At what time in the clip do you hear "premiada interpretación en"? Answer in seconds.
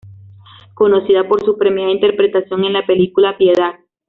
1.59-2.73